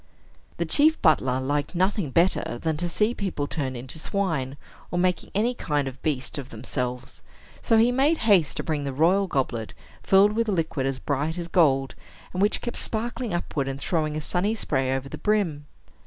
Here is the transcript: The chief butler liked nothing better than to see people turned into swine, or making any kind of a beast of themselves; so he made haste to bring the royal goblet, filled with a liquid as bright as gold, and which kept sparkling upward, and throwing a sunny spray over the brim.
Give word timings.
The 0.57 0.65
chief 0.65 0.99
butler 0.99 1.39
liked 1.39 1.75
nothing 1.75 2.09
better 2.09 2.57
than 2.59 2.75
to 2.77 2.89
see 2.89 3.13
people 3.13 3.45
turned 3.45 3.77
into 3.77 3.99
swine, 3.99 4.57
or 4.89 4.97
making 4.97 5.29
any 5.35 5.53
kind 5.53 5.87
of 5.87 5.93
a 5.93 5.97
beast 5.99 6.39
of 6.39 6.49
themselves; 6.49 7.21
so 7.61 7.77
he 7.77 7.91
made 7.91 8.17
haste 8.25 8.57
to 8.57 8.63
bring 8.63 8.83
the 8.83 8.93
royal 8.93 9.27
goblet, 9.27 9.75
filled 10.01 10.31
with 10.33 10.49
a 10.49 10.53
liquid 10.53 10.87
as 10.87 10.97
bright 10.97 11.37
as 11.37 11.47
gold, 11.47 11.93
and 12.33 12.41
which 12.41 12.61
kept 12.61 12.77
sparkling 12.77 13.31
upward, 13.31 13.67
and 13.67 13.79
throwing 13.79 14.15
a 14.17 14.21
sunny 14.21 14.55
spray 14.55 14.91
over 14.91 15.07
the 15.07 15.19
brim. 15.19 15.67